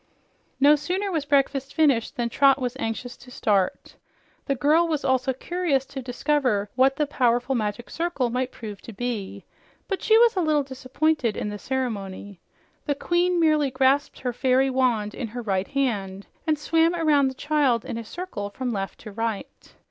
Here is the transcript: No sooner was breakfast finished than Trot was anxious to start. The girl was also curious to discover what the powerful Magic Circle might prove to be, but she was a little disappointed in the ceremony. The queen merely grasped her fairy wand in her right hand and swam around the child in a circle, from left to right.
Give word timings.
No 0.59 0.75
sooner 0.75 1.11
was 1.11 1.25
breakfast 1.25 1.75
finished 1.75 2.15
than 2.15 2.27
Trot 2.29 2.59
was 2.59 2.75
anxious 2.79 3.15
to 3.17 3.29
start. 3.29 3.97
The 4.47 4.55
girl 4.55 4.87
was 4.87 5.05
also 5.05 5.31
curious 5.31 5.85
to 5.85 6.01
discover 6.01 6.71
what 6.73 6.95
the 6.95 7.05
powerful 7.05 7.53
Magic 7.53 7.87
Circle 7.87 8.31
might 8.31 8.51
prove 8.51 8.81
to 8.81 8.93
be, 8.93 9.45
but 9.87 10.01
she 10.01 10.17
was 10.17 10.35
a 10.35 10.41
little 10.41 10.63
disappointed 10.63 11.37
in 11.37 11.49
the 11.49 11.59
ceremony. 11.59 12.39
The 12.87 12.95
queen 12.95 13.39
merely 13.39 13.69
grasped 13.69 14.17
her 14.21 14.33
fairy 14.33 14.71
wand 14.71 15.13
in 15.13 15.27
her 15.27 15.41
right 15.43 15.67
hand 15.67 16.25
and 16.47 16.57
swam 16.57 16.95
around 16.95 17.27
the 17.27 17.35
child 17.35 17.85
in 17.85 17.99
a 17.99 18.03
circle, 18.03 18.49
from 18.49 18.73
left 18.73 19.01
to 19.01 19.11
right. 19.11 19.71